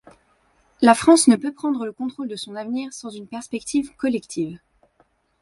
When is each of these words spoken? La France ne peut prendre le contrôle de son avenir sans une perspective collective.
La 0.81 0.95
France 0.95 1.27
ne 1.27 1.35
peut 1.35 1.53
prendre 1.53 1.85
le 1.85 1.93
contrôle 1.93 2.27
de 2.27 2.35
son 2.35 2.55
avenir 2.55 2.91
sans 2.91 3.11
une 3.11 3.27
perspective 3.27 3.95
collective. 3.97 4.59